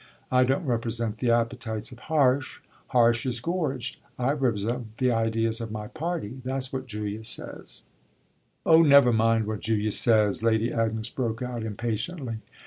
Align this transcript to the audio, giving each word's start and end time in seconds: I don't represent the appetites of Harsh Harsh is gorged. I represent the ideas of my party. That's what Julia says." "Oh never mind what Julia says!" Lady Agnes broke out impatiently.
I 0.31 0.45
don't 0.45 0.65
represent 0.65 1.17
the 1.19 1.29
appetites 1.29 1.91
of 1.91 1.99
Harsh 1.99 2.59
Harsh 2.87 3.23
is 3.27 3.39
gorged. 3.39 4.01
I 4.17 4.31
represent 4.31 4.97
the 4.97 5.11
ideas 5.11 5.61
of 5.61 5.71
my 5.71 5.89
party. 5.89 6.41
That's 6.43 6.73
what 6.73 6.87
Julia 6.87 7.23
says." 7.23 7.83
"Oh 8.65 8.81
never 8.81 9.13
mind 9.13 9.45
what 9.45 9.59
Julia 9.59 9.91
says!" 9.91 10.41
Lady 10.41 10.73
Agnes 10.73 11.11
broke 11.11 11.43
out 11.43 11.61
impatiently. 11.61 12.39